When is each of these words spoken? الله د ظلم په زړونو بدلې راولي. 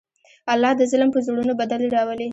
الله 0.53 0.71
د 0.77 0.81
ظلم 0.91 1.09
په 1.13 1.19
زړونو 1.25 1.53
بدلې 1.59 1.87
راولي. 1.95 2.27